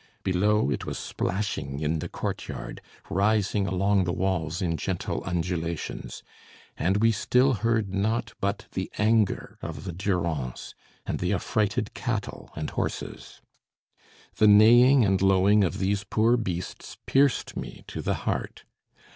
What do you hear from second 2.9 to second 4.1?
rising along